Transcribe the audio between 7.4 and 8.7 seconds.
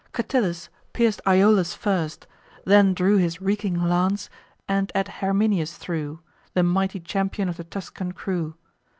of the Tuscan crew.